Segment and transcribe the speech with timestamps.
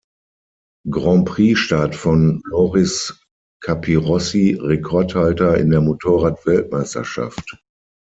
[0.89, 3.21] Grand Prix Start von Loris
[3.63, 7.59] Capirossi Rekordhalter in der Motorrad-Weltmeisterschaft.